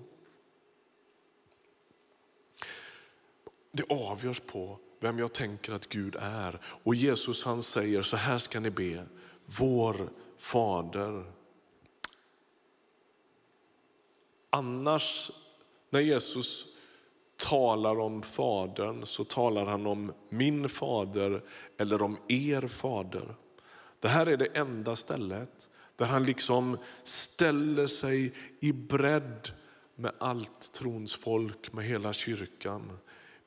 Det 3.73 3.85
avgörs 3.89 4.41
på 4.41 4.79
vem 5.01 5.19
jag 5.19 5.33
tänker 5.33 5.73
att 5.73 5.89
Gud 5.89 6.17
är. 6.21 6.61
Och 6.65 6.95
Jesus 6.95 7.45
han 7.45 7.63
säger 7.63 8.03
så 8.03 8.17
här 8.17 8.39
ska 8.39 8.61
ni 8.61 8.71
be. 8.71 9.07
Vår 9.47 10.11
Fader. 10.39 11.33
Annars 14.51 15.31
när 15.91 16.01
Jesus 16.01 16.67
talar 17.39 18.01
om 18.01 18.23
Fadern 18.23 19.07
så 19.07 19.25
talar 19.25 19.67
han 19.67 19.87
om 19.87 20.13
min 20.29 20.69
fader 20.69 21.43
eller 21.79 22.03
om 22.03 22.19
er 22.29 22.69
fader. 22.69 23.35
Det 24.01 24.09
här 24.09 24.27
är 24.27 24.37
det 24.37 24.47
enda 24.47 24.97
stället 24.97 25.69
där 25.97 26.07
han 26.07 26.25
liksom 26.25 26.79
ställer 27.03 27.87
sig 27.87 28.33
i 28.61 28.73
bredd 28.73 29.51
med 29.95 30.13
allt 30.19 30.73
trons 30.73 31.15
folk, 31.15 31.73
med 31.73 31.85
hela 31.85 32.13
kyrkan. 32.13 32.99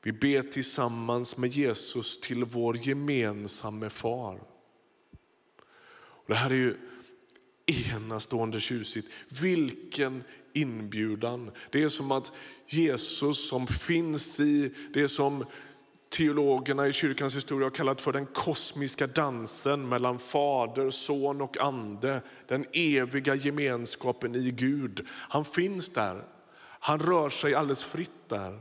Vi 0.02 0.12
ber 0.12 0.42
tillsammans 0.42 1.36
med 1.36 1.50
Jesus 1.50 2.20
till 2.20 2.44
vår 2.44 2.76
gemensamme 2.76 3.90
far. 3.90 4.40
det 6.26 6.34
här 6.34 6.50
är 6.50 6.54
ju 6.54 6.76
enastående 7.94 8.60
tjusigt. 8.60 9.12
Vilken 9.28 10.24
inbjudan. 10.52 11.50
Det 11.70 11.82
är 11.82 11.88
som 11.88 12.12
att 12.12 12.32
Jesus 12.66 13.48
som 13.48 13.66
finns 13.66 14.40
i 14.40 14.74
det 14.94 15.08
som 15.08 15.44
teologerna 16.12 16.86
i 16.86 16.92
kyrkans 16.92 17.36
historia 17.36 17.66
har 17.66 17.70
kallat 17.70 18.00
för 18.00 18.12
den 18.12 18.26
kosmiska 18.26 19.06
dansen 19.06 19.88
mellan 19.88 20.18
fader, 20.18 20.90
son 20.90 21.40
och 21.40 21.56
ande. 21.58 22.22
Den 22.48 22.64
eviga 22.72 23.34
gemenskapen 23.34 24.34
i 24.34 24.50
Gud. 24.50 25.06
Han 25.10 25.44
finns 25.44 25.88
där. 25.88 26.24
Han 26.62 26.98
rör 26.98 27.30
sig 27.30 27.54
alldeles 27.54 27.84
fritt 27.84 28.28
där. 28.28 28.58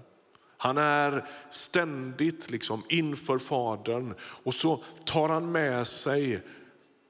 Han 0.57 0.77
är 0.77 1.25
ständigt 1.49 2.51
liksom 2.51 2.83
inför 2.89 3.37
Fadern 3.37 4.13
och 4.21 4.53
så 4.53 4.83
tar 5.05 5.29
han 5.29 5.51
med 5.51 5.87
sig 5.87 6.43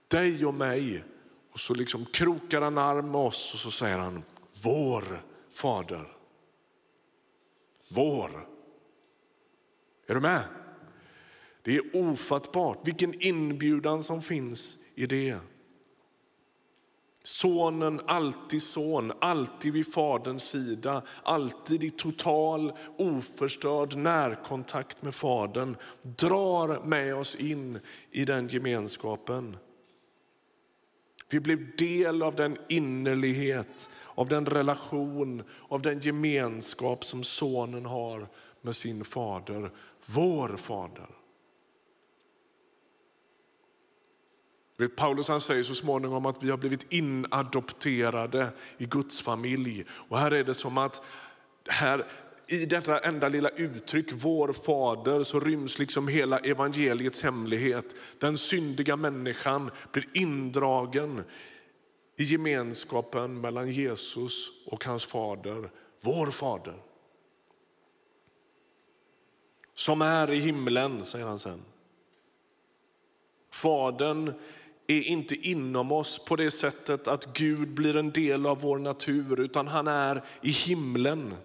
dig 0.08 0.46
och 0.46 0.54
mig 0.54 1.04
och 1.52 1.60
så 1.60 1.74
liksom 1.74 2.06
krokar 2.06 2.62
han 2.62 2.78
arm 2.78 3.12
med 3.12 3.22
oss 3.22 3.54
och 3.54 3.60
så 3.60 3.72
säger 3.72 3.98
han 3.98 4.24
vår 4.64 5.24
Fader. 5.50 6.08
Vår. 7.90 8.48
Är 10.08 10.14
du 10.14 10.20
med? 10.20 10.44
Det 11.62 11.76
är 11.76 11.96
ofattbart 11.96 12.88
vilken 12.88 13.24
inbjudan 13.24 14.04
som 14.04 14.22
finns 14.22 14.78
i 14.96 15.06
det. 15.06 15.38
Sonen, 17.24 18.02
alltid 18.06 18.64
son, 18.64 19.12
alltid 19.22 19.74
vid 19.74 19.94
Faderns 19.94 20.44
sida, 20.44 21.02
alltid 21.24 21.84
i 21.84 21.90
total 21.90 22.74
oförstörd 22.98 23.96
närkontakt 23.96 25.02
med 25.02 25.16
Fadern, 25.16 25.78
drar 26.02 26.86
med 26.86 27.16
oss 27.16 27.36
in 27.36 27.80
i 28.12 28.26
den 28.26 28.48
gemenskapen. 28.48 29.58
Vi 31.32 31.40
blev 31.40 31.76
del 31.76 32.24
av 32.24 32.36
den 32.36 32.58
innerlighet, 32.70 33.90
av 34.16 34.28
den 34.28 34.46
relation, 34.46 35.44
av 35.68 35.82
den 35.82 36.00
gemenskap 36.00 37.06
som 37.06 37.24
sonen 37.24 37.86
har 37.86 38.28
med 38.62 38.76
sin 38.76 39.06
fader, 39.06 39.72
vår 40.06 40.58
fader. 40.58 41.08
Paulus 44.96 45.28
han 45.28 45.42
säger 45.42 45.64
så 45.64 45.76
småningom 45.76 46.26
att 46.26 46.44
vi 46.44 46.50
har 46.50 46.58
blivit 46.58 46.94
inadopterade 46.94 48.50
i 48.78 48.86
Guds 48.86 49.22
familj. 49.22 49.86
Och 49.90 50.18
här 50.20 50.32
är 50.32 50.44
det 50.44 50.54
som 50.54 50.78
att 50.78 51.02
här, 51.70 52.08
i 52.48 52.66
detta 52.66 53.00
enda 53.00 53.30
lilla 53.30 53.50
uttryck, 53.50 54.12
vår 54.12 54.54
fader, 54.54 55.24
så 55.24 55.40
ryms 55.40 55.80
liksom 55.80 56.08
hela 56.08 56.40
evangeliets 56.40 57.24
hemlighet. 57.24 57.96
Den 58.20 58.38
syndiga 58.38 58.96
människan 58.96 59.72
blir 59.92 60.08
indragen 60.14 61.24
i 62.18 62.24
gemenskapen 62.24 63.42
mellan 63.42 63.72
Jesus 63.72 64.52
och 64.66 64.86
hans 64.86 65.06
fader, 65.06 65.72
vår 66.02 66.32
fader. 66.32 66.76
Som 69.74 70.02
är 70.02 70.32
i 70.32 70.40
himlen, 70.40 71.06
säger 71.06 71.26
han 71.26 71.40
sen. 71.40 71.62
Fadern 73.52 74.34
är 74.88 75.02
inte 75.02 75.36
inom 75.36 75.92
oss 75.92 76.26
på 76.26 76.36
det 76.36 76.52
sättet 76.52 77.08
att 77.08 77.38
Gud 77.38 77.74
blir 77.74 77.96
en 77.96 78.12
del 78.12 78.46
av 78.46 78.62
vår 78.62 78.78
natur, 78.78 79.40
utan 79.40 79.68
han 79.68 79.88
är 79.88 80.24
i 80.42 80.50
himlen. 80.50 81.36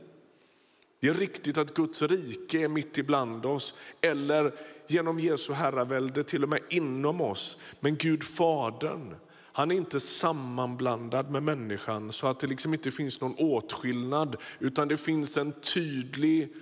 Det 1.00 1.08
är 1.08 1.14
riktigt 1.14 1.58
att 1.58 1.74
Guds 1.74 2.02
rike 2.02 2.58
är 2.58 2.68
mitt 2.68 2.98
ibland 2.98 3.46
oss, 3.46 3.74
eller 4.00 4.52
genom 4.86 5.20
Jesu 5.20 5.52
herravälde 5.52 6.24
till 6.24 6.42
och 6.42 6.48
med 6.48 6.60
inom 6.70 7.20
oss. 7.20 7.58
Men 7.80 7.96
Gud 7.96 8.24
Fadern, 8.24 9.14
han 9.32 9.70
är 9.70 9.76
inte 9.76 10.00
sammanblandad 10.00 11.30
med 11.30 11.42
människan 11.42 12.12
så 12.12 12.26
att 12.26 12.40
det 12.40 12.46
liksom 12.46 12.74
inte 12.74 12.90
finns 12.90 13.20
någon 13.20 13.34
åtskillnad, 13.34 14.36
utan 14.58 14.88
det 14.88 14.96
finns 14.96 15.36
en 15.36 15.52
tydlig 15.52 16.52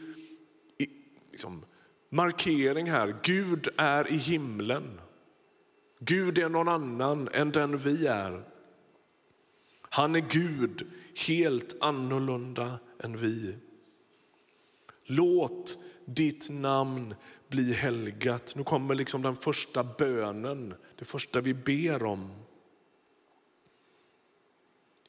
liksom, 1.31 1.65
markering 2.11 2.91
här. 2.91 3.17
Gud 3.23 3.69
är 3.77 4.13
i 4.13 4.17
himlen. 4.17 5.01
Gud 5.99 6.39
är 6.39 6.49
någon 6.49 6.69
annan 6.69 7.29
än 7.33 7.51
den 7.51 7.77
vi 7.77 8.07
är. 8.07 8.45
Han 9.81 10.15
är 10.15 10.25
Gud, 10.31 10.87
helt 11.27 11.77
annorlunda 11.81 12.79
än 12.99 13.17
vi. 13.17 13.57
Låt 15.05 15.79
ditt 16.05 16.51
namn 16.51 17.15
bli 17.49 17.73
helgat. 17.73 18.53
Nu 18.57 18.65
kommer 18.65 18.95
liksom 18.95 19.23
den 19.23 19.37
första 19.37 19.85
bönen, 19.85 20.75
det 20.99 21.05
första 21.05 21.41
vi 21.41 21.55
ber 21.55 22.05
om. 22.05 22.31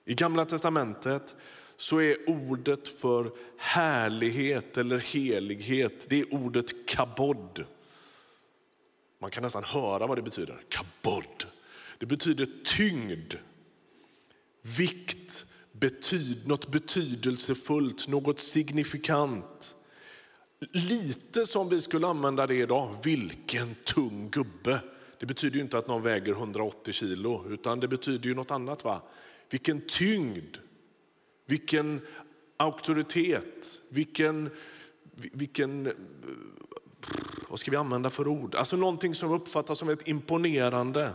I 0.05 0.13
Gamla 0.13 0.45
testamentet 0.45 1.35
så 1.77 2.01
är 2.01 2.29
ordet 2.29 2.87
för 2.87 3.31
härlighet 3.57 4.77
eller 4.77 4.97
helighet 4.97 6.09
det 6.09 6.19
är 6.19 6.33
ordet 6.33 6.87
kabod. 6.87 7.65
Man 9.19 9.31
kan 9.31 9.43
nästan 9.43 9.63
höra 9.63 10.07
vad 10.07 10.17
det 10.17 10.21
betyder. 10.21 10.63
Kabod. 10.69 11.45
Det 11.97 12.05
betyder 12.05 12.47
tyngd, 12.63 13.33
vikt, 14.61 15.45
betyd, 15.71 16.47
något 16.47 16.67
betydelsefullt, 16.67 18.07
något 18.07 18.39
signifikant. 18.39 19.74
Lite 20.71 21.45
som 21.45 21.69
vi 21.69 21.81
skulle 21.81 22.07
använda 22.07 22.47
det 22.47 22.55
idag. 22.55 22.95
Vilken 23.03 23.75
tung 23.85 24.29
gubbe. 24.29 24.79
Det 25.19 25.25
betyder 25.25 25.59
inte 25.59 25.77
att 25.77 25.87
någon 25.87 26.01
väger 26.01 26.31
180 26.31 26.93
kilo, 26.93 27.45
utan 27.49 27.79
det 27.79 27.87
betyder 27.87 28.29
ju 28.29 28.35
något 28.35 28.51
annat. 28.51 28.83
va? 28.83 29.01
Vilken 29.49 29.81
tyngd, 29.87 30.57
vilken 31.45 32.01
auktoritet, 32.57 33.81
vilken, 33.89 34.49
vilken 35.13 35.87
eh, 35.87 35.93
vad 37.49 37.59
ska 37.59 37.71
vi 37.71 37.77
använda 37.77 38.09
för 38.09 38.27
ord? 38.27 38.55
Alltså 38.55 38.77
någonting 38.77 39.15
som 39.15 39.31
uppfattas 39.31 39.79
som 39.79 39.89
ett 39.89 40.07
imponerande. 40.07 41.11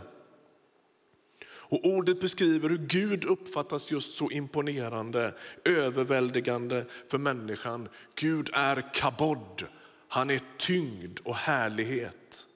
Och 1.71 1.85
ordet 1.85 2.19
beskriver 2.19 2.69
hur 2.69 2.77
Gud 2.77 3.25
uppfattas 3.25 3.91
just 3.91 4.15
så 4.15 4.31
imponerande, 4.31 5.35
överväldigande 5.65 6.85
för 7.07 7.17
människan. 7.17 7.89
Gud 8.15 8.49
är 8.53 8.93
kabod, 8.93 9.65
han 10.07 10.29
är 10.29 10.41
tyngd 10.57 11.19
och 11.23 11.35
härlighet. 11.35 12.47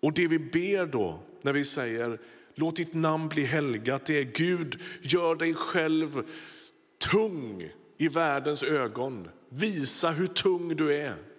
Och 0.00 0.12
det 0.12 0.28
vi 0.28 0.38
ber 0.38 0.86
då 0.86 1.20
när 1.42 1.52
vi 1.52 1.64
säger 1.64 2.18
låt 2.54 2.76
ditt 2.76 2.94
namn 2.94 3.28
bli 3.28 3.44
helgat, 3.44 4.06
det 4.06 4.18
är 4.18 4.24
Gud, 4.24 4.80
gör 5.02 5.34
dig 5.34 5.54
själv 5.54 6.22
tung 6.98 7.70
i 7.98 8.08
världens 8.08 8.62
ögon. 8.62 9.28
Visa 9.48 10.10
hur 10.10 10.26
tung 10.26 10.76
du 10.76 10.94
är. 10.94 11.33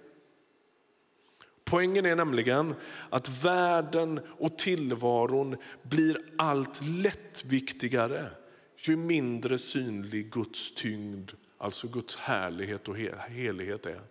Poängen 1.65 2.05
är 2.05 2.15
nämligen 2.15 2.75
att 3.09 3.43
världen 3.43 4.19
och 4.27 4.57
tillvaron 4.57 5.57
blir 5.81 6.17
allt 6.37 6.81
lättviktigare 6.81 8.31
ju 8.77 8.95
mindre 8.95 9.57
synlig 9.57 10.31
Guds 10.31 10.73
tyngd, 10.73 11.31
alltså 11.57 11.87
Guds 11.87 12.15
härlighet 12.15 12.87
och 12.87 12.97
helighet 13.29 13.85
är. 13.85 14.01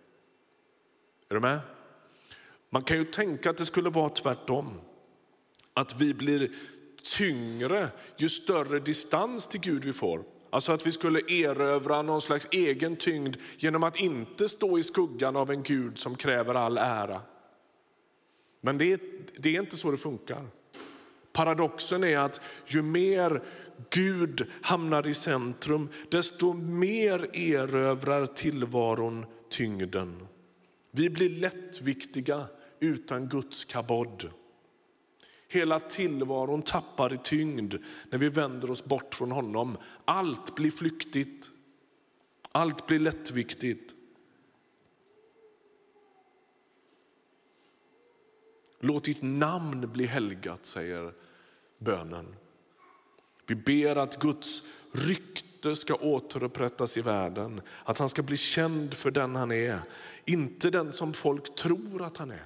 Är 1.29 1.33
du 1.33 1.39
med? 1.39 1.59
Man 2.69 2.83
kan 2.83 2.97
ju 2.97 3.05
tänka 3.05 3.49
att 3.49 3.57
det 3.57 3.65
skulle 3.65 3.89
vara 3.89 4.09
tvärtom. 4.09 4.81
Att 5.73 6.01
vi 6.01 6.13
blir 6.13 6.51
tyngre 7.17 7.89
ju 8.17 8.29
större 8.29 8.79
distans 8.79 9.47
till 9.47 9.59
Gud 9.59 9.85
vi 9.85 9.93
får. 9.93 10.23
Alltså 10.49 10.71
att 10.71 10.87
vi 10.87 10.91
skulle 10.91 11.19
erövra 11.19 12.01
någon 12.01 12.21
slags 12.21 12.47
egen 12.51 12.95
tyngd 12.95 13.35
genom 13.57 13.83
att 13.83 13.99
inte 13.99 14.49
stå 14.49 14.79
i 14.79 14.83
skuggan 14.83 15.35
av 15.35 15.51
en 15.51 15.63
Gud 15.63 15.97
som 15.97 16.15
kräver 16.15 16.55
all 16.55 16.77
ära. 16.77 17.21
Men 18.65 18.77
det 18.77 18.93
är, 18.93 18.99
det 19.37 19.55
är 19.55 19.61
inte 19.61 19.77
så 19.77 19.91
det 19.91 19.97
funkar. 19.97 20.47
Paradoxen 21.33 22.03
är 22.03 22.17
att 22.17 22.41
ju 22.65 22.81
mer 22.81 23.43
Gud 23.89 24.47
hamnar 24.61 25.07
i 25.07 25.13
centrum, 25.13 25.89
desto 26.09 26.53
mer 26.53 27.37
erövrar 27.37 28.25
tillvaron 28.25 29.25
tyngden. 29.49 30.27
Vi 30.91 31.09
blir 31.09 31.29
lättviktiga 31.29 32.47
utan 32.79 33.29
Guds 33.29 33.65
kabod. 33.65 34.29
Hela 35.47 35.79
tillvaron 35.79 36.61
tappar 36.61 37.13
i 37.13 37.17
tyngd 37.23 37.75
när 38.09 38.17
vi 38.17 38.29
vänder 38.29 38.71
oss 38.71 38.85
bort 38.85 39.15
från 39.15 39.31
honom. 39.31 39.77
Allt 40.05 40.55
blir 40.55 40.71
flyktigt. 40.71 41.49
Allt 42.51 42.87
blir 42.87 42.99
lättviktigt. 42.99 43.94
Låt 48.79 49.03
ditt 49.03 49.21
namn 49.21 49.91
bli 49.91 50.05
helgat, 50.05 50.65
säger 50.65 51.13
bönen. 51.77 52.35
Vi 53.47 53.55
ber 53.55 53.95
att 53.95 54.19
Guds 54.19 54.63
rykte 54.91 55.75
ska 55.75 55.95
återupprättas 55.95 56.97
i 56.97 57.01
världen. 57.01 57.61
Att 57.83 57.97
han 57.97 58.09
ska 58.09 58.23
bli 58.23 58.37
känd 58.37 58.93
för 58.93 59.11
den 59.11 59.35
han 59.35 59.51
är, 59.51 59.79
inte 60.25 60.69
den 60.69 60.91
som 60.91 61.13
folk 61.13 61.55
tror 61.55 62.01
att 62.01 62.17
han 62.17 62.31
är. 62.31 62.45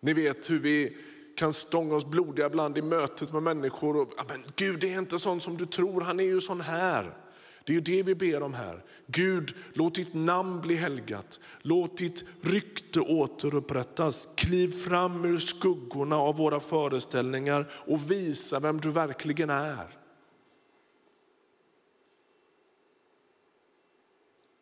Ni 0.00 0.12
vet 0.12 0.50
hur 0.50 0.58
vi 0.58 0.96
kan 1.36 1.52
stånga 1.52 1.94
oss 1.94 2.06
blodiga 2.06 2.46
ibland 2.46 2.78
i 2.78 2.82
mötet 2.82 3.32
med 3.32 3.42
människor. 3.42 3.96
Och, 3.96 4.12
men 4.28 4.44
Gud 4.56 4.80
det 4.80 4.94
är 4.94 4.98
inte 4.98 5.18
sån 5.18 5.40
som 5.40 5.56
du 5.56 5.66
tror, 5.66 6.00
han 6.00 6.20
är 6.20 6.24
ju 6.24 6.40
sån 6.40 6.60
här. 6.60 7.23
Det 7.64 7.72
är 7.72 7.74
ju 7.74 7.80
det 7.80 8.02
vi 8.02 8.14
ber 8.14 8.42
om 8.42 8.54
här. 8.54 8.84
Gud, 9.06 9.54
låt 9.72 9.94
ditt 9.94 10.14
namn 10.14 10.60
bli 10.60 10.74
helgat. 10.74 11.40
Låt 11.62 11.96
ditt 11.96 12.24
rykte 12.40 13.00
återupprättas. 13.00 14.28
Kliv 14.34 14.68
fram 14.68 15.24
ur 15.24 15.38
skuggorna 15.38 16.16
av 16.16 16.36
våra 16.36 16.60
föreställningar 16.60 17.70
och 17.72 18.10
visa 18.10 18.60
vem 18.60 18.80
du 18.80 18.90
verkligen 18.90 19.50
är. 19.50 19.98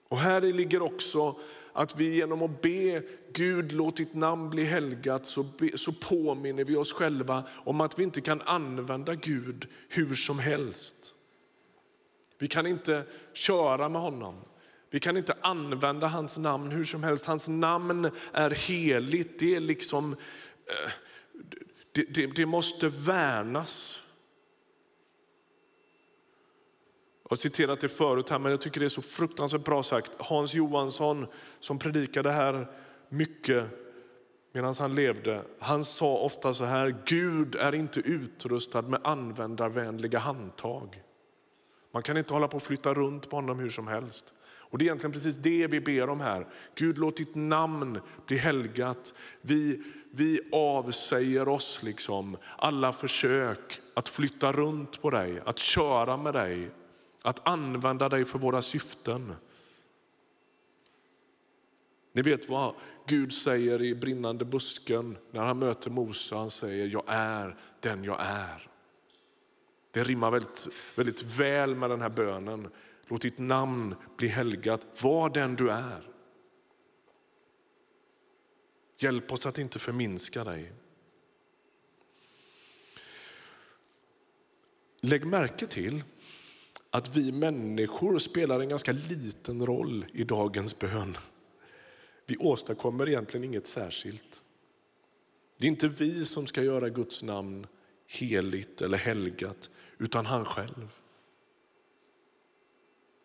Och 0.08 0.18
här 0.18 0.40
ligger 0.40 0.82
också 0.82 1.36
att 1.72 2.00
vi 2.00 2.14
genom 2.14 2.42
att 2.42 2.62
be 2.62 3.02
Gud 3.32 3.72
låt 3.72 3.96
ditt 3.96 4.14
namn 4.14 4.50
bli 4.50 4.64
helgat 4.64 5.26
så, 5.26 5.42
be, 5.42 5.78
så 5.78 5.92
påminner 5.92 6.64
vi 6.64 6.76
oss 6.76 6.92
själva 6.92 7.44
om 7.64 7.80
att 7.80 7.98
vi 7.98 8.02
inte 8.02 8.20
kan 8.20 8.40
använda 8.40 9.14
Gud 9.14 9.68
hur 9.88 10.14
som 10.14 10.38
helst. 10.38 11.14
Vi 12.42 12.48
kan 12.48 12.66
inte 12.66 13.04
köra 13.32 13.88
med 13.88 14.02
honom. 14.02 14.34
Vi 14.90 15.00
kan 15.00 15.16
inte 15.16 15.36
använda 15.40 16.06
hans 16.06 16.38
namn 16.38 16.70
hur 16.70 16.84
som 16.84 17.02
helst. 17.02 17.26
Hans 17.26 17.48
namn 17.48 18.10
är 18.32 18.50
heligt. 18.50 19.38
Det, 19.38 19.54
är 19.54 19.60
liksom, 19.60 20.12
eh, 20.12 20.92
det, 21.92 22.14
det, 22.14 22.26
det 22.26 22.46
måste 22.46 22.88
värnas. 22.88 24.02
Jag 27.22 27.30
har 27.30 27.36
citerat 27.36 27.80
det 27.80 27.88
förut 27.88 28.28
här, 28.28 28.38
men 28.38 28.50
jag 28.50 28.60
tycker 28.60 28.80
det 28.80 28.86
är 28.86 28.88
så 28.88 29.02
fruktansvärt 29.02 29.64
bra 29.64 29.82
sagt. 29.82 30.10
Hans 30.18 30.54
Johansson 30.54 31.26
som 31.60 31.78
predikade 31.78 32.30
här 32.30 32.66
mycket 33.08 33.64
medan 34.52 34.74
han 34.78 34.94
levde, 34.94 35.42
han 35.58 35.84
sa 35.84 36.16
ofta 36.16 36.54
så 36.54 36.64
här, 36.64 36.96
Gud 37.04 37.54
är 37.54 37.74
inte 37.74 38.00
utrustad 38.00 38.82
med 38.82 39.00
användarvänliga 39.04 40.18
handtag. 40.18 41.02
Man 41.92 42.02
kan 42.02 42.16
inte 42.16 42.34
hålla 42.34 42.48
på 42.48 42.56
och 42.56 42.62
flytta 42.62 42.94
runt 42.94 43.30
på 43.30 43.36
honom 43.36 43.58
hur 43.58 43.70
som 43.70 43.86
helst. 43.86 44.34
Och 44.44 44.78
Det 44.78 44.84
är 44.84 44.86
egentligen 44.86 45.12
precis 45.12 45.36
det 45.36 45.66
vi 45.66 45.80
ber 45.80 46.08
om 46.08 46.20
här. 46.20 46.46
Gud 46.74 46.98
låt 46.98 47.16
ditt 47.16 47.34
namn 47.34 48.00
bli 48.26 48.36
helgat. 48.36 49.14
Vi, 49.40 49.82
vi 50.10 50.40
avsäger 50.52 51.48
oss 51.48 51.82
liksom 51.82 52.36
alla 52.58 52.92
försök 52.92 53.80
att 53.94 54.08
flytta 54.08 54.52
runt 54.52 55.02
på 55.02 55.10
dig, 55.10 55.42
att 55.44 55.58
köra 55.58 56.16
med 56.16 56.34
dig, 56.34 56.70
att 57.22 57.48
använda 57.48 58.08
dig 58.08 58.24
för 58.24 58.38
våra 58.38 58.62
syften. 58.62 59.34
Ni 62.12 62.22
vet 62.22 62.48
vad 62.48 62.74
Gud 63.06 63.32
säger 63.32 63.82
i 63.82 63.94
brinnande 63.94 64.44
busken 64.44 65.16
när 65.30 65.40
han 65.40 65.58
möter 65.58 65.90
Mose. 65.90 66.36
Han 66.36 66.50
säger 66.50 66.86
jag 66.86 67.04
är 67.06 67.56
den 67.80 68.04
jag 68.04 68.20
är. 68.20 68.71
Det 69.92 70.04
rimmar 70.04 70.30
väldigt, 70.30 70.68
väldigt 70.94 71.22
väl 71.22 71.74
med 71.74 71.90
den 71.90 72.00
här 72.00 72.08
bönen. 72.08 72.68
Låt 73.06 73.22
ditt 73.22 73.38
namn 73.38 73.94
bli 74.16 74.28
helgat. 74.28 75.02
Var 75.02 75.30
den 75.30 75.56
du 75.56 75.70
är. 75.70 76.08
Hjälp 78.98 79.32
oss 79.32 79.46
att 79.46 79.58
inte 79.58 79.78
förminska 79.78 80.44
dig. 80.44 80.72
Lägg 85.00 85.26
märke 85.26 85.66
till 85.66 86.02
att 86.90 87.16
vi 87.16 87.32
människor 87.32 88.18
spelar 88.18 88.60
en 88.60 88.68
ganska 88.68 88.92
liten 88.92 89.66
roll 89.66 90.06
i 90.12 90.24
dagens 90.24 90.78
bön. 90.78 91.16
Vi 92.26 92.36
åstadkommer 92.36 93.08
egentligen 93.08 93.44
inget 93.44 93.66
särskilt. 93.66 94.42
Det 95.58 95.66
är 95.66 95.68
inte 95.68 95.88
vi 95.88 96.24
som 96.24 96.46
ska 96.46 96.62
göra 96.62 96.88
Guds 96.88 97.22
namn 97.22 97.66
heligt 98.12 98.82
eller 98.82 98.98
helgat, 98.98 99.70
utan 99.98 100.26
han 100.26 100.44
själv. 100.44 100.92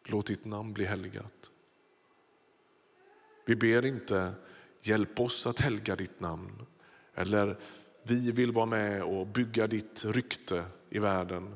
Låt 0.06 0.26
ditt 0.26 0.46
namn 0.46 0.74
bli 0.74 0.86
helgat. 0.86 1.52
Vi 3.46 3.56
ber 3.56 3.86
inte 3.86 4.34
hjälp 4.82 5.20
oss 5.20 5.48
att 5.48 5.60
helga 5.60 5.96
ditt 5.96 6.20
namn 6.20 6.66
eller 7.16 7.58
vi 8.04 8.32
vill 8.32 8.52
vara 8.52 8.66
med 8.66 9.04
och 9.04 9.28
bygga 9.28 9.68
ditt 9.68 10.06
rykte 10.06 10.64
i 10.90 11.00
världen. 11.00 11.56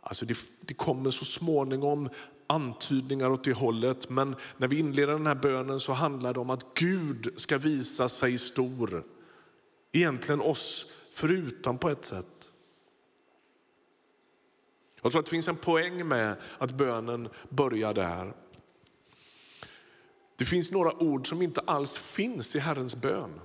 Alltså 0.00 0.26
det, 0.26 0.38
det 0.60 0.74
kommer 0.74 1.10
så 1.10 1.24
småningom 1.24 2.08
antydningar 2.46 3.30
åt 3.30 3.44
det 3.44 3.52
hållet 3.52 4.10
men 4.10 4.36
när 4.56 4.68
vi 4.68 4.78
inleder 4.78 5.12
den 5.12 5.26
här 5.26 5.34
bönen 5.34 5.80
så 5.80 5.92
handlar 5.92 6.34
det 6.34 6.40
om 6.40 6.50
att 6.50 6.74
Gud 6.74 7.34
ska 7.36 7.58
visa 7.58 8.08
sig 8.08 8.38
stor. 8.38 9.04
Egentligen 9.92 10.40
oss 10.40 10.86
förutan 11.10 11.78
på 11.78 11.90
ett 11.90 12.04
sätt. 12.04 12.51
Jag 15.02 15.12
tror 15.12 15.20
att 15.20 15.26
det 15.26 15.30
finns 15.30 15.48
en 15.48 15.56
poäng 15.56 16.08
med 16.08 16.36
att 16.58 16.70
bönen 16.70 17.28
börjar 17.48 17.94
där. 17.94 18.32
Det 20.36 20.44
finns 20.44 20.70
några 20.70 21.02
ord 21.02 21.28
som 21.28 21.42
inte 21.42 21.60
alls 21.60 21.98
finns 21.98 22.56
i 22.56 22.58
Herrens 22.58 22.96
bön. 22.96 23.40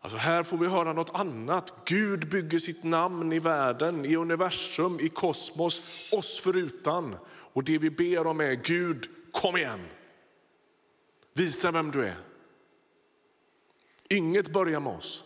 Alltså 0.00 0.18
här 0.18 0.42
får 0.42 0.58
vi 0.58 0.66
höra 0.66 0.92
något 0.92 1.10
annat. 1.14 1.72
Gud 1.84 2.28
bygger 2.28 2.58
sitt 2.58 2.84
namn 2.84 3.32
i 3.32 3.38
världen, 3.38 4.04
i 4.04 4.16
universum, 4.16 5.00
i 5.00 5.08
kosmos, 5.08 5.82
oss 6.12 6.40
förutan. 6.40 7.16
Och 7.28 7.64
det 7.64 7.78
vi 7.78 7.90
ber 7.90 8.26
om 8.26 8.40
är 8.40 8.54
Gud, 8.54 9.08
kom 9.32 9.56
igen. 9.56 9.80
Visa 11.34 11.70
vem 11.70 11.90
du 11.90 12.04
är. 12.06 12.16
Inget 14.08 14.52
börjar 14.52 14.80
med 14.80 14.92
oss. 14.92 15.24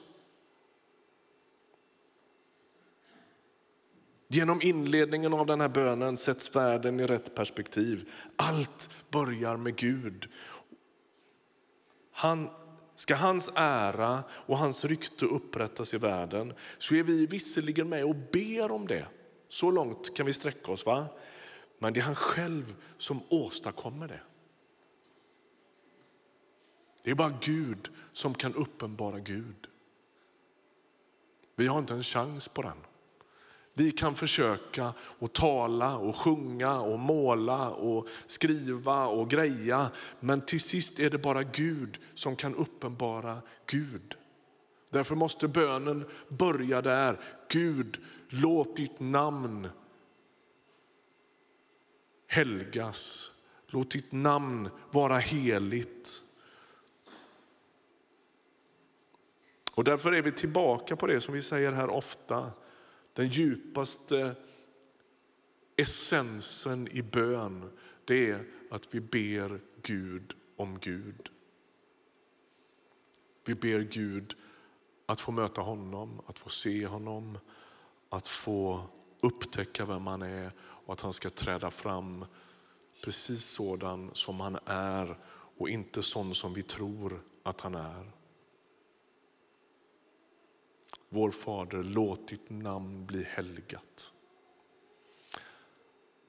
Genom 4.33 4.61
inledningen 4.63 5.35
av 5.35 5.47
den 5.47 5.61
här 5.61 5.69
bönen 5.69 6.17
sätts 6.17 6.57
världen 6.57 7.01
i 7.01 7.07
rätt 7.07 7.35
perspektiv. 7.35 8.11
Allt 8.37 8.91
börjar 9.11 9.57
med 9.57 9.77
Gud. 9.77 10.29
Han, 12.13 12.51
ska 12.95 13.15
hans 13.15 13.51
ära 13.55 14.25
och 14.31 14.59
hans 14.59 14.85
rykte 14.85 15.25
upprättas 15.27 15.95
i 15.95 15.99
världen 15.99 16.55
så 16.79 16.95
är 16.95 17.03
vi 17.03 17.27
visserligen 17.27 17.89
med 17.89 18.05
och 18.05 18.17
ber 18.33 18.71
om 18.71 18.87
det. 18.87 19.07
Så 19.49 19.71
långt 19.71 20.17
kan 20.17 20.27
vi 20.27 20.33
sträcka 20.33 20.73
oss. 20.73 20.87
va? 20.87 21.07
Men 21.79 21.93
det 21.93 22.01
är 22.01 22.05
han 22.05 22.15
själv 22.15 22.75
som 22.99 23.21
åstadkommer 23.29 24.09
det. 24.09 24.21
Det 27.03 27.11
är 27.11 27.15
bara 27.15 27.39
Gud 27.41 27.91
som 28.13 28.35
kan 28.35 28.55
uppenbara 28.55 29.19
Gud. 29.19 29.67
Vi 31.57 31.67
har 31.67 31.79
inte 31.79 31.95
en 31.95 32.03
chans 32.03 32.49
på 32.49 32.63
den. 32.63 32.77
Vi 33.75 33.91
kan 33.91 34.15
försöka 34.15 34.93
och 35.01 35.33
tala 35.33 35.97
och 35.97 36.17
sjunga 36.17 36.81
och 36.81 36.99
måla 36.99 37.71
och 37.71 38.09
skriva 38.27 39.07
och 39.07 39.31
greja. 39.31 39.91
Men 40.21 40.41
till 40.41 40.61
sist 40.61 40.99
är 40.99 41.11
det 41.11 41.19
bara 41.19 41.43
Gud 41.43 41.99
som 42.15 42.37
kan 42.37 42.55
uppenbara 42.55 43.39
Gud. 43.67 44.15
Därför 44.91 45.15
måste 45.15 45.49
bönen 45.49 46.05
börja 46.29 46.83
där. 46.83 47.21
Gud, 47.49 48.01
låt 48.29 48.77
ditt 48.77 49.01
namn 49.01 49.69
helgas. 52.27 53.31
Låt 53.67 53.91
ditt 53.91 54.13
namn 54.13 54.71
vara 54.91 55.19
heligt. 55.19 56.23
Och 59.75 59.85
därför 59.85 60.13
är 60.13 60.23
vi 60.23 60.33
tillbaka 60.33 60.97
på 60.97 61.07
det 61.07 61.21
som 61.21 61.35
vi 61.35 61.43
säger 61.43 61.73
här 61.73 61.91
ofta. 61.91 62.51
Den 63.13 63.29
djupaste 63.29 64.35
essensen 65.77 66.89
i 66.89 67.03
bön 67.03 67.71
det 68.05 68.31
är 68.31 68.45
att 68.71 68.95
vi 68.95 69.01
ber 69.01 69.61
Gud 69.83 70.35
om 70.57 70.79
Gud. 70.79 71.31
Vi 73.45 73.55
ber 73.55 73.81
Gud 73.81 74.37
att 75.07 75.21
få 75.21 75.33
möta 75.33 75.61
honom, 75.61 76.21
att 76.27 76.39
få 76.39 76.49
se 76.49 76.87
honom, 76.87 77.39
att 78.09 78.29
få 78.29 78.85
upptäcka 79.21 79.85
vem 79.85 80.07
han 80.07 80.23
är 80.23 80.53
och 80.61 80.93
att 80.93 81.01
han 81.01 81.13
ska 81.13 81.31
träda 81.31 81.71
fram 81.71 82.25
precis 83.05 83.45
sådan 83.45 84.11
som 84.13 84.41
han 84.41 84.59
är 84.67 85.19
och 85.59 85.69
inte 85.69 86.03
sån 86.03 86.35
som 86.35 86.55
vi 86.55 86.63
tror 86.63 87.23
att 87.43 87.61
han 87.61 87.75
är. 87.75 88.13
Vår 91.15 91.31
Fader, 91.31 91.83
låt 91.83 92.29
ditt 92.29 92.51
namn 92.51 93.07
bli 93.07 93.23
helgat. 93.23 94.13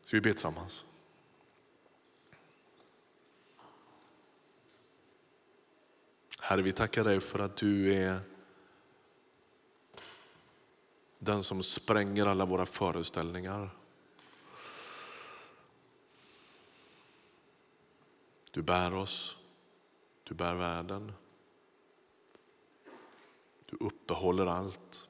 Ska 0.02 0.18
vi 0.18 0.22
be 0.22 0.34
tillsammans? 0.34 0.86
Herre, 6.40 6.62
vi 6.62 6.72
tackar 6.72 7.04
dig 7.04 7.22
för 7.22 7.40
att 7.40 7.58
du 7.58 7.94
är 7.94 8.20
den 11.20 11.44
som 11.44 11.64
spränger 11.64 12.26
alla 12.26 12.46
våra 12.46 12.66
föreställningar. 12.66 13.70
Du 18.52 18.62
bär 18.62 18.94
oss, 18.94 19.38
du 20.24 20.36
bär 20.36 20.56
världen. 20.56 21.12
Du 23.74 23.86
uppehåller 23.86 24.46
allt. 24.46 25.10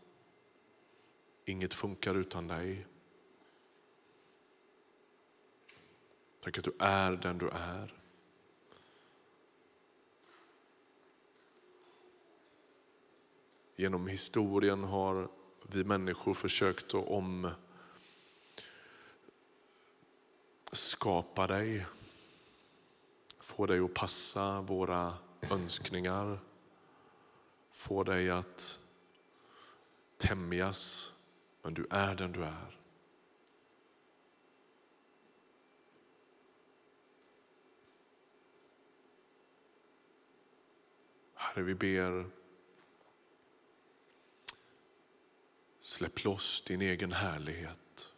Inget 1.46 1.74
funkar 1.74 2.16
utan 2.16 2.48
dig. 2.48 2.88
Tack 6.40 6.58
att 6.58 6.64
du 6.64 6.74
är 6.80 7.12
den 7.12 7.38
du 7.38 7.50
är. 7.50 7.94
Genom 13.76 14.08
historien 14.08 14.84
har 14.84 15.28
vi 15.68 15.84
människor 15.84 16.34
försökt 16.34 16.94
att 16.94 17.08
om 17.08 17.52
skapa 20.72 21.48
dig, 21.48 21.86
få 23.40 23.66
dig 23.66 23.80
att 23.80 23.94
passa 23.94 24.62
våra 24.62 25.18
önskningar, 25.52 26.40
få 27.74 28.04
dig 28.04 28.30
att 28.30 28.80
tämjas, 30.18 31.14
men 31.62 31.74
du 31.74 31.88
är 31.90 32.16
den 32.16 32.32
du 32.32 32.44
är. 32.44 32.80
Herre, 41.34 41.64
vi 41.64 41.76
ber 41.76 42.30
Släpp 45.84 46.24
loss 46.24 46.64
din 46.68 46.82
egen 46.82 47.12
härlighet. 47.12 48.14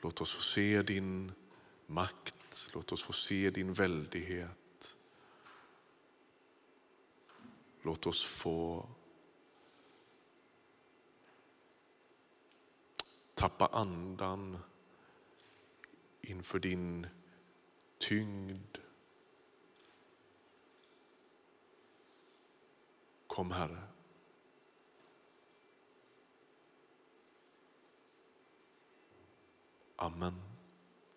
Låt 0.00 0.20
oss 0.20 0.32
få 0.32 0.40
se 0.40 0.82
din 0.82 1.32
makt, 1.86 2.70
låt 2.72 2.92
oss 2.92 3.02
få 3.02 3.12
se 3.12 3.50
din 3.50 3.72
väldighet. 3.72 4.59
Låt 7.82 8.06
oss 8.06 8.24
få 8.24 8.86
tappa 13.34 13.66
andan 13.66 14.58
inför 16.20 16.58
din 16.58 17.06
tyngd. 17.98 18.78
Kom 23.26 23.50
Herre. 23.50 23.82
Amen. 29.96 30.49